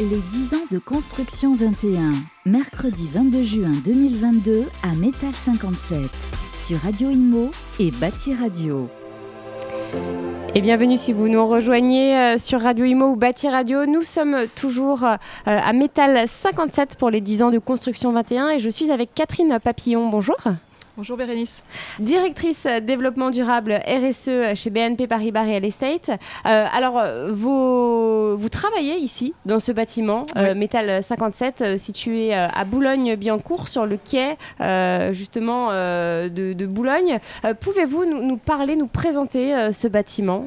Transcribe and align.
Les 0.00 0.06
10 0.06 0.54
ans 0.54 0.66
de 0.70 0.78
construction 0.78 1.56
21, 1.56 2.12
mercredi 2.46 3.08
22 3.12 3.42
juin 3.42 3.72
2022 3.84 4.62
à 4.84 4.94
Métal 4.94 5.32
57, 5.32 5.98
sur 6.54 6.78
Radio 6.78 7.10
Imo 7.10 7.50
et 7.80 7.90
Bâti 7.90 8.32
Radio. 8.32 8.88
Et 10.54 10.60
bienvenue 10.60 10.96
si 10.96 11.12
vous 11.12 11.26
nous 11.28 11.44
rejoignez 11.44 12.16
euh, 12.16 12.38
sur 12.38 12.60
Radio 12.60 12.84
Imo 12.84 13.06
ou 13.06 13.16
Bâti 13.16 13.48
Radio. 13.48 13.86
Nous 13.86 14.02
sommes 14.02 14.46
toujours 14.54 15.02
euh, 15.02 15.16
à 15.44 15.72
Métal 15.72 16.28
57 16.28 16.94
pour 16.96 17.10
les 17.10 17.20
10 17.20 17.42
ans 17.42 17.50
de 17.50 17.58
construction 17.58 18.12
21 18.12 18.50
et 18.50 18.58
je 18.60 18.70
suis 18.70 18.92
avec 18.92 19.12
Catherine 19.14 19.58
Papillon. 19.60 20.08
Bonjour. 20.10 20.38
Bonjour 20.98 21.16
Bérénice. 21.16 21.62
Directrice 22.00 22.66
développement 22.82 23.30
durable 23.30 23.80
RSE 23.86 24.56
chez 24.56 24.68
BNP 24.68 25.06
Paribas 25.06 25.44
Real 25.44 25.64
Estate. 25.64 26.08
Euh, 26.08 26.66
alors, 26.72 27.00
vous, 27.30 28.36
vous 28.36 28.48
travaillez 28.48 28.96
ici, 28.96 29.32
dans 29.46 29.60
ce 29.60 29.70
bâtiment, 29.70 30.26
euh, 30.36 30.56
Métal 30.56 31.00
57, 31.04 31.60
euh, 31.60 31.78
situé 31.78 32.34
à 32.34 32.64
Boulogne-Billancourt, 32.64 33.68
sur 33.68 33.86
le 33.86 33.96
quai 33.96 34.36
justement 35.12 35.68
de, 35.68 36.66
Boulogne. 36.66 37.20
Pouvez-vous 37.60 38.04
nous, 38.04 38.36
parler, 38.36 38.74
nous 38.74 38.88
présenter 38.88 39.70
ce 39.72 39.86
bâtiment? 39.86 40.46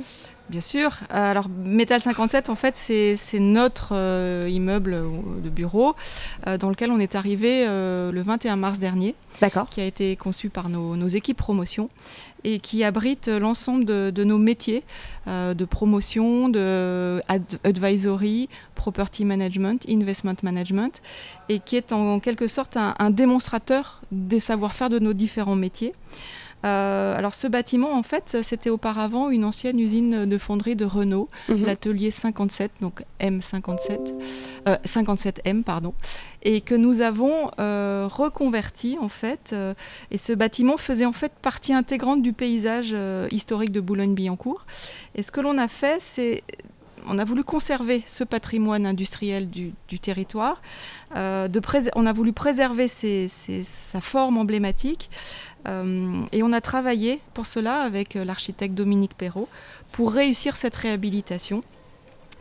Bien 0.52 0.60
sûr. 0.60 0.98
Alors, 1.10 1.48
Metal 1.48 2.02
57, 2.02 2.50
en 2.50 2.56
fait, 2.56 2.76
c'est 2.76 3.40
notre 3.40 3.94
euh, 3.94 4.50
immeuble 4.52 5.02
de 5.42 5.50
bureau 5.50 5.96
euh, 6.46 6.58
dans 6.58 6.70
lequel 6.70 6.92
on 6.92 7.00
est 7.00 7.16
arrivé 7.16 7.66
euh, 7.66 8.12
le 8.12 8.22
21 8.22 8.58
mars 8.58 8.78
dernier. 8.78 9.16
D'accord. 9.40 9.70
Qui 9.70 9.80
a 9.80 9.86
été 9.86 10.18
conçu 10.18 10.50
par 10.50 10.68
nos, 10.68 11.08
équipes 11.08 11.38
promotion 11.38 11.88
et 12.44 12.60
qui 12.60 12.84
abrite 12.84 13.30
l'ensemble 13.30 13.86
de, 13.86 14.24
nos 14.26 14.38
métiers 14.38 14.84
de 15.28 15.66
promotion, 15.66 16.50
de 16.50 17.22
advisory, 17.64 18.50
property 18.76 19.24
management, 19.24 19.86
investment 19.88 20.36
management, 20.44 21.02
et 21.48 21.60
qui 21.60 21.78
est 21.78 21.94
en, 21.94 22.20
quelque 22.20 22.48
sorte 22.48 22.78
un 22.78 23.10
démonstrateur 23.10 24.02
des 24.12 24.40
savoir-faire 24.40 24.90
de 24.90 25.00
nos 25.00 25.14
différents 25.14 25.56
métiers. 25.56 25.94
Euh, 26.66 27.18
alors 27.18 27.34
ce 27.34 27.48
bâtiment, 27.48 27.94
en 27.94 28.04
fait, 28.04 28.38
c'était 28.44 28.70
auparavant 28.70 29.30
une 29.30 29.46
ancienne 29.46 29.80
usine 29.80 30.26
de 30.26 30.38
fonderie 30.38 30.76
de 30.76 30.86
Renault, 30.86 31.30
mhm. 31.50 31.66
l'atelier 31.66 32.12
57, 32.12 32.72
donc 32.82 33.04
M57, 33.20 34.14
57M, 34.86 35.60
euh, 35.60 35.64
pardon, 35.64 35.94
et 36.44 36.62
que 36.62 36.76
nous 36.76 37.02
avons 37.02 37.52
euh, 37.60 38.08
reconverti 38.10 38.98
en 39.00 39.10
fait. 39.10 39.56
et 40.12 40.18
ce 40.18 40.34
bâtiment 40.34 40.78
faisait 40.78 41.06
en 41.06 41.14
fait 41.14 41.32
partie 41.42 41.74
intégrante 41.74 42.22
du 42.22 42.34
paysage 42.34 42.96
historique 43.32 43.72
de 43.72 43.82
Boulogne-Billancourt. 43.82 44.66
Et 45.16 45.24
ce 45.24 45.32
que 45.32 45.42
l'on 45.42 45.58
a 45.58 45.68
fait, 45.68 45.98
c'est 46.02 46.44
on 47.08 47.20
a 47.20 47.26
voulu 47.26 47.44
conserver 47.44 48.04
ce 48.06 48.24
patrimoine 48.24 48.86
industriel 48.86 49.50
du, 49.50 49.74
territoire. 50.00 50.62
on 51.14 52.06
a 52.06 52.14
voulu 52.14 52.34
préserver 52.34 52.88
sa 52.88 54.02
forme 54.02 54.38
emblématique. 54.38 55.10
Euh, 55.68 56.24
et 56.32 56.44
on 56.44 56.54
a 56.54 56.62
travaillé 56.62 57.22
pour 57.34 57.46
cela 57.46 57.82
avec 57.82 58.16
euh, 58.16 58.26
l'architecte 58.26 58.74
Dominique 58.74 59.16
Perrault 59.16 59.50
pour 59.92 60.12
réussir 60.12 60.58
cette 60.58 60.76
réhabilitation. 60.76 61.64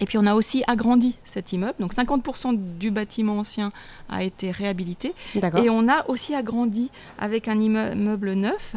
Et 0.01 0.07
puis 0.07 0.19
on 0.19 0.27
a 0.27 0.35
aussi 0.35 0.63
agrandi 0.67 1.17
cet 1.25 1.53
immeuble. 1.53 1.75
Donc 1.79 1.95
50% 1.95 2.59
du 2.79 2.91
bâtiment 2.91 3.39
ancien 3.39 3.69
a 4.09 4.23
été 4.23 4.51
réhabilité. 4.51 5.15
Et 5.35 5.71
on 5.71 5.89
a 5.89 6.09
aussi 6.09 6.35
agrandi 6.35 6.91
avec 7.19 7.49
un 7.49 7.61
immeuble 7.61 8.33
neuf. 8.33 8.75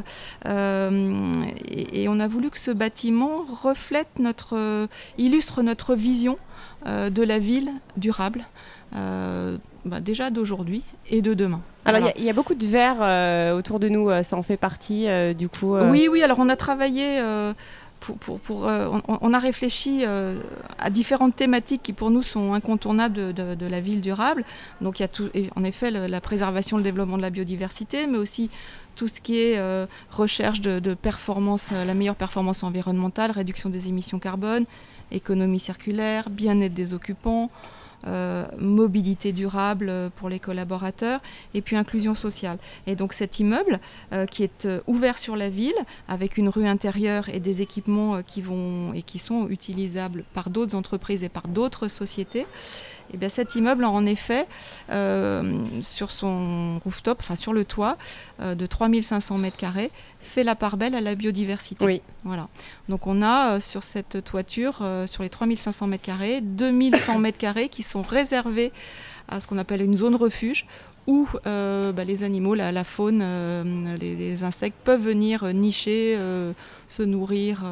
Euh, 0.47 1.31
et, 1.69 2.07
on 2.09 2.19
a 2.19 2.27
voulu 2.27 2.49
que 2.49 2.59
ce 2.59 2.71
bâtiment 2.71 3.44
reflète 3.49 4.19
notre, 4.19 4.88
illustre 5.17 5.61
notre 5.61 5.95
vision 5.95 6.38
de 6.85 7.23
la 7.23 7.39
ville 7.39 7.71
durable. 7.97 8.45
Bah, 9.85 9.99
déjà 9.99 10.29
d'aujourd'hui 10.29 10.81
et 11.09 11.21
de 11.21 11.33
demain. 11.33 11.59
Alors 11.83 12.09
il 12.16 12.23
y, 12.23 12.29
a 12.29 12.33
beaucoup 12.33 12.55
de 12.55 12.66
verre 12.66 12.99
euh, 13.01 13.51
autour 13.51 13.81
de 13.81 13.89
nous, 13.89 14.09
euh, 14.09 14.23
ça 14.23 14.38
en 14.38 14.44
fait 14.44 14.55
partie 14.55 15.09
euh, 15.09 15.34
du 15.34 15.50
coup. 15.50 15.75
Oui, 15.75 16.07
oui. 16.09 16.23
Alors 16.23 16.40
on 16.40 16.47
a 16.47 16.55
travaillé. 16.55 17.19
Pour, 18.19 18.68
on, 19.08 19.34
a 19.34 19.40
réfléchi 19.40 20.03
à 20.06 20.90
différentes 20.90 21.36
thématiques 21.36 21.84
qui 21.84 21.94
pour 21.94 22.09
nous 22.09 22.22
sont 22.22 22.53
incontournables 22.53 23.34
de, 23.34 23.66
la 23.66 23.80
ville 23.80 24.02
durable. 24.02 24.44
Donc 24.81 25.00
il 25.00 25.03
y 25.03 25.06
a 25.06 25.08
tout, 25.08 25.30
en 25.56 25.64
effet 25.64 25.90
la 25.91 26.22
préservation, 26.22 26.78
le 26.78 26.84
développement 26.84 27.18
de 27.18 27.22
la 27.22 27.30
biodiversité, 27.30 28.08
mais 28.08 28.18
aussi 28.18 28.50
tout 28.96 29.08
ce 29.08 29.22
qui 29.22 29.40
est 29.40 29.88
recherche 30.12 30.62
de, 30.62 30.80
de, 30.80 30.94
performance, 30.94 31.69
la 31.72 31.94
meilleure 31.94 32.16
performance 32.16 32.64
environnementale, 32.64 33.31
réduction 33.31 33.69
des 33.69 33.88
émissions 33.88 34.20
carbone, 34.20 34.66
économie 35.12 35.59
circulaire, 35.59 36.30
bien-être 36.30 36.74
des 36.74 36.94
occupants. 36.94 37.50
Euh, 38.06 38.46
mobilité 38.58 39.31
durable 39.31 40.12
pour 40.18 40.28
les 40.28 40.40
collaborateurs 40.40 41.22
et 41.53 41.62
puis 41.62 41.78
inclusion 41.78 42.16
sociale. 42.16 42.58
Et 42.86 42.97
donc 42.97 43.14
cet 43.14 43.40
immeuble 43.40 43.80
euh, 44.12 44.25
qui 44.25 44.44
est 44.44 44.66
euh, 44.66 44.81
ouvert 44.88 45.18
sur 45.18 45.38
la 45.38 45.47
ville 45.47 45.74
avec 46.09 46.38
une 46.38 46.50
rue 46.50 46.68
intérieure 46.68 47.30
et 47.30 47.40
des 47.40 47.62
équipements 47.62 48.22
qui 48.22 48.41
vont 48.41 48.94
et 48.94 49.03
qui 49.03 49.19
sont 49.19 49.47
utilisables 49.47 50.25
par 50.34 50.50
d'autres 50.50 50.75
entreprises 50.75 51.24
et 51.24 51.30
par 51.30 51.47
d'autres 51.47 51.88
sociétés, 51.88 52.41
et 52.41 52.46
eh 53.14 53.18
bien 53.18 53.30
cet 53.30 53.56
immeuble 53.56 53.86
en 53.86 54.06
effet 54.06 54.47
sur 55.81 56.12
son 56.12 56.80
rooftop, 56.80 57.20
enfin 57.20 57.35
sur 57.35 57.53
le 57.53 57.64
toit 57.64 57.97
de 58.41 58.66
3500 58.66 59.38
mètres 59.38 59.58
carrés 59.58 59.91
fait 60.23 60.44
la 60.44 60.56
part 60.56 60.78
belle 60.78 60.95
à 60.95 61.01
la 61.01 61.16
biodiversité. 61.16 61.85
Oui. 61.85 62.01
Voilà. 62.23 62.47
Donc 62.89 63.07
on 63.07 63.22
a 63.22 63.59
sur 63.59 63.84
cette 63.84 64.23
toiture, 64.23 64.81
sur 65.07 65.23
les 65.23 65.29
3500 65.29 65.88
mètres 65.88 66.03
carrés, 66.03 66.41
2100 66.41 67.19
mètres 67.19 67.38
carrés 67.38 67.69
qui 67.69 67.84
sont 67.84 68.01
réservés 68.01 68.72
à 69.28 69.39
ce 69.39 69.47
qu'on 69.47 69.57
appelle 69.57 69.81
une 69.81 69.95
zone 69.95 70.16
refuge 70.16 70.66
où 71.07 71.28
euh, 71.45 71.91
bah, 71.91 72.03
les 72.03 72.23
animaux, 72.23 72.56
la, 72.56 72.84
faune, 72.84 73.22
euh, 73.22 73.95
les, 73.97 74.44
insectes 74.44 74.78
peuvent 74.84 75.01
venir 75.01 75.45
nicher, 75.53 76.16
euh, 76.17 76.53
se 76.88 77.03
nourrir. 77.03 77.63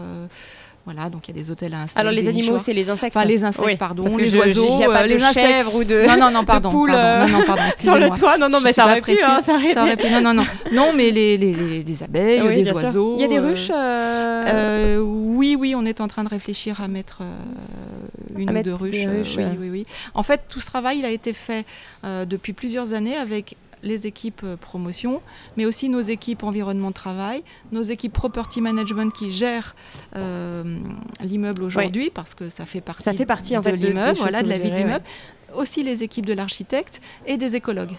Voilà, 0.85 1.09
donc 1.09 1.27
il 1.27 1.35
y 1.35 1.39
a 1.39 1.43
des 1.43 1.51
hôtels 1.51 1.73
à 1.73 1.81
insectes. 1.81 1.99
Alors 1.99 2.11
les 2.11 2.27
animaux, 2.27 2.57
c'est 2.59 2.73
les 2.73 2.89
insectes. 2.89 3.15
Enfin 3.15 3.25
les 3.25 3.43
insectes, 3.43 3.77
pardon, 3.77 4.03
les 4.17 4.35
oiseaux, 4.35 4.81
a 4.83 4.93
pas 4.93 5.07
de 5.07 5.17
chèvres 5.33 5.75
ou 5.75 5.83
de 5.83 6.07
non 6.07 6.17
non 6.17 6.31
non 6.31 6.43
pardon, 6.45 6.71
poules 6.71 6.91
non, 6.91 7.27
non, 7.27 7.43
pardon 7.45 7.63
sur 7.79 7.97
le 7.97 8.09
toit. 8.09 8.37
Non 8.37 8.49
non, 8.49 8.59
mais 8.61 8.73
ça 8.73 8.85
aurait, 8.85 9.01
pu, 9.01 9.17
hein, 9.23 9.41
ça 9.41 9.53
aurait 9.53 9.95
pu. 9.95 10.09
Non 10.09 10.21
non 10.21 10.33
non, 10.33 10.45
non 10.71 10.93
mais 10.93 11.11
les, 11.11 11.37
les, 11.37 11.83
les 11.83 12.03
abeilles, 12.03 12.41
oui, 12.41 12.63
des 12.63 12.71
oiseaux. 12.71 13.15
Il 13.17 13.21
y 13.21 13.25
a 13.25 13.27
des 13.27 13.39
ruches. 13.39 13.71
oui 15.37 15.55
oui, 15.59 15.75
on 15.75 15.85
est 15.85 16.01
en 16.01 16.07
train 16.07 16.23
de 16.23 16.29
réfléchir 16.29 16.81
à 16.81 16.87
mettre 16.87 17.21
une 18.37 18.49
ou 18.49 18.63
deux 18.63 18.73
ruches. 18.73 19.05
oui, 19.37 19.45
oui, 19.59 19.69
oui. 19.69 19.85
En 20.13 20.23
fait, 20.23 20.41
tout 20.49 20.59
ce 20.59 20.65
travail 20.65 20.99
il 20.99 21.05
a 21.05 21.09
été 21.09 21.33
fait 21.33 21.65
euh, 22.05 22.25
depuis 22.25 22.53
plusieurs 22.53 22.93
années 22.93 23.15
avec 23.15 23.55
les 23.83 24.07
équipes 24.07 24.41
euh, 24.43 24.57
promotion, 24.57 25.21
mais 25.57 25.65
aussi 25.65 25.89
nos 25.89 26.01
équipes 26.01 26.43
environnement 26.43 26.89
de 26.89 26.93
travail, 26.93 27.43
nos 27.71 27.83
équipes 27.83 28.13
property 28.13 28.61
management 28.61 29.11
qui 29.11 29.31
gèrent 29.31 29.75
euh, 30.15 30.77
l'immeuble 31.21 31.63
aujourd'hui, 31.63 32.09
parce 32.09 32.35
que 32.35 32.49
ça 32.49 32.65
fait 32.65 32.81
partie, 32.81 33.03
ça 33.03 33.13
fait 33.13 33.25
partie 33.25 33.55
de 33.55 33.69
l'immeuble, 33.71 34.17
voilà, 34.17 34.43
de 34.43 34.49
la 34.49 34.57
vie 34.57 34.69
de 34.69 34.75
l'immeuble. 34.75 35.05
Aussi 35.55 35.83
les 35.83 36.01
équipes 36.01 36.25
de 36.25 36.33
l'architecte 36.33 37.01
et 37.25 37.35
des 37.35 37.57
écologues. 37.57 37.91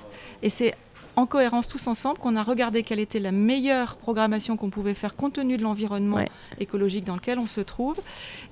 Et 0.42 0.48
c'est 0.48 0.74
en 1.16 1.26
cohérence 1.26 1.68
tous 1.68 1.86
ensemble 1.86 2.18
qu'on 2.18 2.36
a 2.36 2.42
regardé 2.42 2.82
quelle 2.82 3.00
était 3.00 3.20
la 3.20 3.32
meilleure 3.32 3.96
programmation 3.96 4.56
qu'on 4.56 4.70
pouvait 4.70 4.94
faire 4.94 5.14
compte 5.14 5.34
tenu 5.34 5.56
de 5.56 5.62
l'environnement 5.62 6.20
écologique 6.58 7.04
dans 7.04 7.14
lequel 7.16 7.38
on 7.38 7.46
se 7.46 7.60
trouve. 7.60 8.00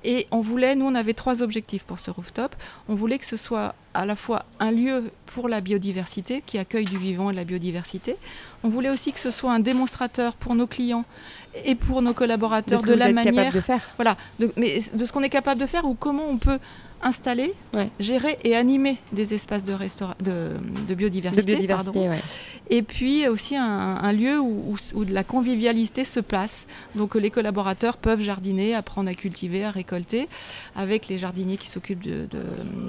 Et 0.03 0.27
on 0.31 0.41
voulait, 0.41 0.75
nous 0.75 0.85
on 0.85 0.95
avait 0.95 1.13
trois 1.13 1.41
objectifs 1.41 1.83
pour 1.83 1.99
ce 1.99 2.11
rooftop. 2.11 2.55
On 2.89 2.95
voulait 2.95 3.17
que 3.17 3.25
ce 3.25 3.37
soit 3.37 3.75
à 3.93 4.05
la 4.05 4.15
fois 4.15 4.45
un 4.59 4.71
lieu 4.71 5.11
pour 5.25 5.49
la 5.49 5.61
biodiversité, 5.61 6.43
qui 6.45 6.57
accueille 6.57 6.85
du 6.85 6.97
vivant 6.97 7.29
et 7.29 7.33
de 7.33 7.37
la 7.37 7.43
biodiversité. 7.43 8.15
On 8.63 8.69
voulait 8.69 8.89
aussi 8.89 9.11
que 9.11 9.19
ce 9.19 9.31
soit 9.31 9.51
un 9.51 9.59
démonstrateur 9.59 10.33
pour 10.33 10.55
nos 10.55 10.67
clients 10.67 11.05
et 11.65 11.75
pour 11.75 12.01
nos 12.01 12.13
collaborateurs 12.13 12.81
de, 12.81 12.93
la 12.93 13.11
manière, 13.11 13.51
de 13.51 13.59
faire. 13.59 13.91
voilà, 13.97 14.17
mais 14.55 14.81
de 14.93 15.05
ce 15.05 15.11
qu'on 15.11 15.23
est 15.23 15.29
capable 15.29 15.59
de 15.59 15.65
faire 15.65 15.85
ou 15.85 15.93
comment 15.93 16.25
on 16.29 16.37
peut 16.37 16.59
installer, 17.03 17.53
gérer 17.99 18.37
et 18.43 18.55
animer 18.55 18.97
des 19.11 19.33
espaces 19.33 19.63
de, 19.63 19.73
de, 20.23 20.95
biodiversité. 20.95 21.67
Et 22.69 22.81
puis 22.83 23.27
aussi 23.27 23.55
un, 23.57 24.11
lieu 24.11 24.39
où, 24.39 24.75
de 24.95 25.13
la 25.13 25.23
convivialité 25.23 26.05
se 26.05 26.19
place. 26.19 26.65
Donc 26.95 27.15
les 27.15 27.29
collaborateurs 27.29 27.97
peuvent 27.97 28.21
jardiner, 28.21 28.75
apprendre 28.75 29.09
à 29.09 29.13
cultiver, 29.13 29.63
à 29.65 29.71
récolter, 29.71 30.27
avec 30.75 31.07
les 31.07 31.17
jardiniers 31.17 31.57
qui 31.57 31.69
s'occupent 31.69 32.07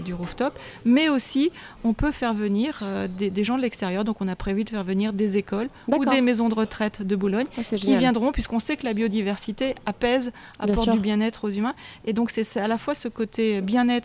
du 0.05 0.15
rooftop. 0.15 0.59
Mais 0.85 1.09
aussi, 1.09 1.51
on 1.85 1.93
peut 1.93 2.13
faire 2.13 2.35
venir 2.35 2.81
euh, 2.83 3.09
des, 3.09 3.45
gens 3.45 3.57
de 3.57 3.63
l'extérieur. 3.63 4.05
Donc 4.05 4.21
on 4.21 4.29
a 4.29 4.37
prévu 4.37 4.65
de 4.65 4.71
faire 4.71 4.85
venir 4.85 5.13
des 5.13 5.37
écoles 5.37 5.69
ou 5.89 6.05
des 6.05 6.21
maisons 6.21 6.49
de 6.49 6.55
retraite 6.55 7.03
de 7.03 7.17
Boulogne 7.17 7.47
ah, 7.59 7.77
qui 7.77 7.97
viendront, 7.97 8.33
puisqu'on 8.33 8.61
sait 8.61 8.77
que 8.77 8.85
la 8.85 8.95
biodiversité 8.95 9.75
apaise, 9.87 10.33
apporte 10.59 10.91
du 10.91 11.01
bien-être 11.01 11.45
aux 11.45 11.51
humains. 11.51 11.75
Et 12.05 12.13
donc 12.13 12.31
c'est 12.31 12.61
à 12.61 12.69
la 12.69 12.79
fois 12.79 12.95
ce 12.95 13.09
côté 13.09 13.61
bien-être 13.61 14.02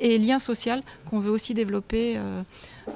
et 0.00 0.18
lien 0.18 0.40
social 0.40 0.82
qu'on 1.08 1.20
veut 1.20 1.30
aussi 1.30 1.54
développer 1.54 2.16
euh, 2.16 2.42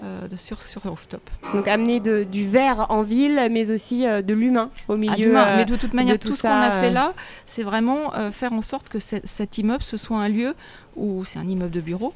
euh, 0.03 0.27
sur, 0.37 0.61
sur 0.63 0.83
Rooftop. 0.83 1.23
Donc 1.55 1.69
amener 1.69 2.01
du 2.01 2.49
vert 2.49 2.87
en 2.91 3.03
ville, 3.03 3.49
mais 3.51 3.71
aussi 3.71 4.05
euh, 4.07 4.23
de 4.23 4.35
l'humain 4.35 4.71
au 4.89 4.95
ah, 4.95 4.97
milieu. 4.97 5.33
mais 5.57 5.65
de 5.65 5.77
toute 5.77 5.95
manière, 5.95 6.19
tout, 6.19 6.33
ce 6.33 6.43
qu'on 6.43 6.49
a 6.49 6.71
fait 6.83 6.91
là, 6.91 7.15
c'est 7.45 7.63
vraiment 7.63 8.11
faire 8.33 8.53
en 8.53 8.63
sorte 8.63 8.89
que 8.89 8.99
cet 8.99 9.59
immeuble, 9.59 9.83
ce 9.85 9.97
soit 9.97 10.19
un 10.19 10.29
lieu 10.29 10.55
où 10.97 11.25
c'est 11.25 11.39
un 11.39 11.49
immeuble 11.49 11.71
de 11.71 11.81
bureau, 11.81 12.13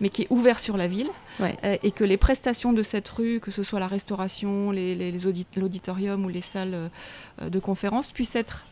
mais 0.00 0.08
qui 0.10 0.22
est 0.22 0.26
ouvert 0.30 0.60
sur 0.60 0.76
la 0.76 0.88
ville, 0.88 1.08
Ouais. 1.40 1.56
euh, 1.64 1.76
et 1.82 1.90
que 1.90 2.04
les 2.04 2.16
prestations 2.16 2.72
de 2.72 2.82
cette 2.84 3.08
rue, 3.08 3.40
que 3.40 3.50
ce 3.50 3.62
soit 3.64 3.80
la 3.80 3.88
restauration, 3.88 4.70
les, 4.70 4.94
les- 4.94 5.10
les 5.10 5.26
audit- 5.26 5.56
l'auditorium 5.56 6.24
ou 6.24 6.28
les 6.28 6.40
salles 6.42 6.74
euh, 7.42 7.48
de 7.48 7.58
conférence, 7.58 8.12
puissent 8.12 8.36
être 8.36 8.64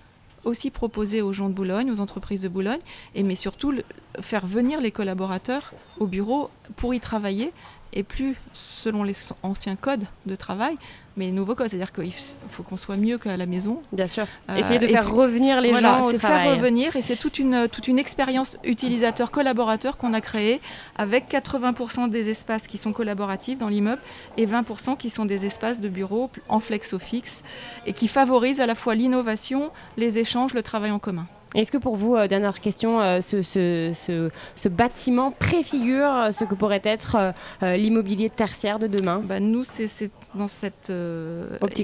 aussi 0.45 0.71
proposées 0.71 1.23
aux 1.23 1.33
gens 1.33 1.49
de 1.49 1.55
Boulogne, 1.55 1.91
aux 1.91 2.01
entreprises 2.01 2.43
de 2.43 2.49
Boulogne, 2.49 2.81
et 3.15 3.23
mais 3.23 3.37
surtout 3.37 3.75
faire 4.21 4.47
venir 4.47 4.81
les 4.81 4.91
collaborateurs 4.91 5.73
au 5.99 6.07
bureau 6.07 6.51
pour 6.77 6.95
y 6.95 7.01
travailler, 7.01 7.53
et 7.93 8.03
plus 8.03 8.37
selon 8.53 9.03
les 9.05 9.15
anciens 9.43 9.77
codes 9.77 10.05
de 10.27 10.35
travail, 10.37 10.77
mais 11.17 11.27
les 11.27 11.33
nouveaux 11.33 11.55
codes, 11.55 11.69
c'est-à-dire 11.69 11.93
qu'il 11.93 12.11
faut 12.49 12.63
qu'on 12.63 12.79
soit 12.79 12.97
mieux 12.97 13.19
qu'à 13.19 13.37
la 13.37 13.45
maison. 13.45 13.83
Bien 13.93 14.09
sûr. 14.09 14.27
Euh, 14.51 14.57
Essayer 14.57 14.79
de 14.79 14.87
faire 14.87 15.05
puis- 15.05 15.13
revenir 15.13 15.61
les 15.61 15.71
voilà, 15.71 15.99
gens 15.99 16.07
au 16.07 16.13
travail. 16.15 16.43
faire 16.49 16.57
revenir 16.57 16.97
et 16.97 17.03
c'est 17.03 17.17
toute 17.17 17.39
une, 17.39 17.69
toute 17.69 17.87
une 17.89 17.99
expérience 17.99 18.57
utilisateur-collaborateur 18.65 19.97
qu'on 19.99 20.15
a 20.15 20.21
créée 20.21 20.61
avec 20.97 21.29
80% 21.31 22.09
des 22.09 22.31
espaces 22.31 22.67
qui 22.67 22.79
sont 22.79 22.93
collaboratifs 22.93 23.59
dans 23.59 23.69
l'immeuble 23.69 24.01
et 24.37 24.47
20% 24.47 24.97
qui 24.97 25.11
sont 25.11 25.27
des 25.27 25.45
espaces 25.45 25.81
de 25.81 25.89
bureau 25.89 26.31
en 26.49 26.61
flexo 26.61 26.99
fixe 26.99 27.43
et 27.87 27.93
qui 27.93 28.09
favorisent 28.09 28.61
à 28.61 28.67
la 28.67 28.75
fois 28.75 28.95
l'innovation, 28.95 29.71
les 29.99 30.19
échanges, 30.19 30.55
le 30.55 30.63
travail 30.63 30.91
en 30.93 30.99
commun. 30.99 31.27
Est-ce 31.55 31.71
que 31.71 31.77
pour 31.79 31.97
vous, 31.97 32.17
euh, 32.17 32.29
dernière 32.29 32.61
question, 32.61 33.01
euh, 33.01 33.21
ce, 33.21 33.43
ce- 33.43 33.93
ce- 33.95 34.31
ce 34.57 34.69
bâtiment 34.69 35.31
préfigure 35.33 36.07
euh, 36.13 36.33
ce 36.33 36.45
que 36.45 36.55
pourrait 36.55 36.81
être 36.85 37.33
l'immobilier 37.63 38.31
tertiaire 38.31 38.79
de 38.79 38.87
demain? 38.87 39.21
Bah, 39.25 39.39
nous, 39.41 39.65
c'est 39.65 40.11
dans 40.35 40.49
cet 40.49 40.91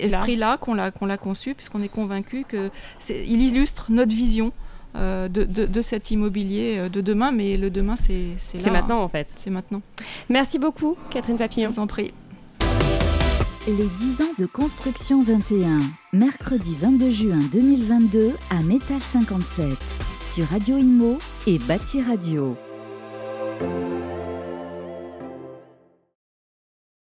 esprit-là 0.00 0.56
qu'on 0.58 0.74
l'a 0.74 1.16
conçu, 1.18 1.54
puisqu'on 1.54 1.82
est 1.82 1.88
convaincu 1.88 2.44
que 2.48 2.70
c'est- 2.98 3.24
il 3.26 3.42
illustre 3.42 3.86
notre 3.90 4.14
vision 4.14 4.52
euh, 4.96 5.28
de, 5.28 5.44
de- 5.44 5.66
de 5.66 5.82
cet 5.82 6.10
immobilier 6.10 6.88
de 6.88 7.00
demain, 7.02 7.30
mais 7.30 7.58
le 7.58 7.68
demain, 7.68 7.94
c'est 7.94 8.24
c'est 8.38 8.70
maintenant 8.70 9.02
en 9.02 9.08
fait. 9.08 9.28
C'est 9.36 9.50
maintenant. 9.50 9.82
Merci 10.30 10.58
beaucoup, 10.58 10.96
Catherine 11.10 11.36
Je 11.36 11.42
Papillon. 11.42 11.68
vous 11.68 11.78
en 11.78 11.86
prie. 11.86 12.12
Les 13.68 13.84
10 13.84 14.22
ans 14.22 14.32
de 14.38 14.46
construction 14.46 15.22
21, 15.22 15.80
mercredi 16.14 16.74
22 16.80 17.10
juin 17.10 17.38
2022 17.52 18.32
à 18.48 18.62
Métal 18.62 19.02
57, 19.02 19.66
sur 20.24 20.46
Radio 20.46 20.78
Imo 20.78 21.18
et 21.46 21.58
Bâti 21.58 22.00
Radio. 22.00 22.56